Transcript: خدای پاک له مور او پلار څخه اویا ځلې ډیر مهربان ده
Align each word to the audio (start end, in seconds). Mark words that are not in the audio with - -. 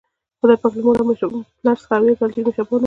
خدای 0.39 0.57
پاک 0.61 0.73
له 0.75 0.81
مور 1.07 1.19
او 1.23 1.39
پلار 1.59 1.77
څخه 1.81 1.93
اویا 1.95 2.13
ځلې 2.19 2.31
ډیر 2.35 2.45
مهربان 2.47 2.65
ده 2.69 2.79